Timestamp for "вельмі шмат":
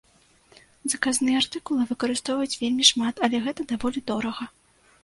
2.63-3.15